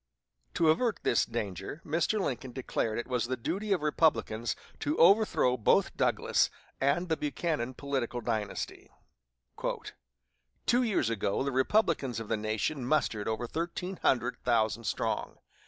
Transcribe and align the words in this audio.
To 0.55 0.71
avert 0.71 0.99
this 1.03 1.27
danger, 1.27 1.79
Mr. 1.85 2.19
Lincoln 2.19 2.53
declared 2.53 2.97
it 2.97 3.05
was 3.05 3.27
the 3.27 3.37
duty 3.37 3.71
of 3.71 3.83
Republicans 3.83 4.55
to 4.79 4.97
overthrow 4.97 5.57
both 5.57 5.95
Douglas 5.95 6.49
and 6.79 7.07
the 7.07 7.15
Buchanan 7.15 7.75
political 7.75 8.19
dynasty. 8.19 8.89
"Two 10.65 10.81
years 10.81 11.11
ago 11.11 11.43
the 11.43 11.51
Republicans 11.51 12.19
of 12.19 12.29
the 12.29 12.35
nation 12.35 12.83
mustered 12.83 13.27
over 13.27 13.45
thirteen 13.45 13.97
hundred 13.97 14.37
thousand 14.43 14.85
strong. 14.85 15.37